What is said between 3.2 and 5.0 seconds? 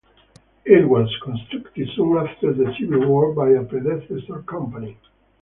by a predecessor company.